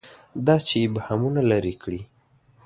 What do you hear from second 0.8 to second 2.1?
ابهامونه لري کړي.